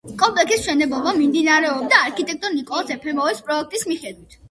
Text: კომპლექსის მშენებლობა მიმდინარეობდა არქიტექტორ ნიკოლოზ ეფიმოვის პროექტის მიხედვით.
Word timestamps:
კომპლექსის 0.19 0.63
მშენებლობა 0.63 1.13
მიმდინარეობდა 1.19 2.01
არქიტექტორ 2.09 2.57
ნიკოლოზ 2.59 2.93
ეფიმოვის 2.99 3.49
პროექტის 3.51 3.91
მიხედვით. 3.95 4.39